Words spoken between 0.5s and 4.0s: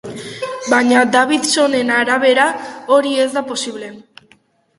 Baina, Davidsonen arabera, hori ez da posible.